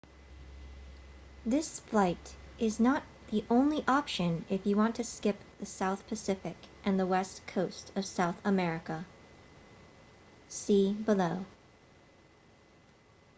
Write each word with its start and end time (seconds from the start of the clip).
this 1.45 1.79
flight 1.79 2.33
is 2.57 2.79
not 2.79 3.03
the 3.29 3.45
only 3.51 3.83
option 3.87 4.43
if 4.49 4.65
you 4.65 4.75
want 4.75 4.95
to 4.95 5.03
skip 5.03 5.35
the 5.59 5.65
south 5.67 6.07
pacific 6.07 6.55
and 6.83 6.99
the 6.99 7.05
west 7.05 7.45
coast 7.45 7.91
of 7.95 8.03
south 8.03 8.43
america. 8.43 9.05
see 10.49 10.91
below 10.93 11.45